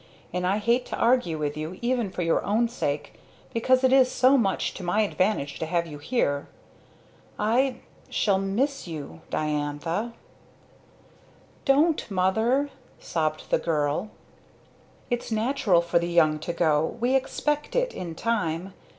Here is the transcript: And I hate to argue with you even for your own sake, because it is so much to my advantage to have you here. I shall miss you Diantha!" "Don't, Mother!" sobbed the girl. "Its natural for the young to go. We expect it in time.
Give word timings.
And 0.33 0.47
I 0.47 0.57
hate 0.57 0.87
to 0.87 0.97
argue 0.97 1.37
with 1.37 1.55
you 1.55 1.77
even 1.79 2.09
for 2.09 2.23
your 2.23 2.43
own 2.43 2.67
sake, 2.67 3.19
because 3.53 3.83
it 3.83 3.93
is 3.93 4.11
so 4.11 4.35
much 4.35 4.73
to 4.73 4.83
my 4.83 5.01
advantage 5.01 5.59
to 5.59 5.67
have 5.67 5.85
you 5.85 5.99
here. 5.99 6.47
I 7.37 7.81
shall 8.09 8.39
miss 8.39 8.87
you 8.87 9.21
Diantha!" 9.29 10.13
"Don't, 11.65 12.09
Mother!" 12.09 12.71
sobbed 12.99 13.51
the 13.51 13.59
girl. 13.59 14.09
"Its 15.11 15.31
natural 15.31 15.81
for 15.81 15.99
the 15.99 16.09
young 16.09 16.39
to 16.39 16.51
go. 16.51 16.97
We 16.99 17.13
expect 17.15 17.75
it 17.75 17.93
in 17.93 18.15
time. 18.15 18.73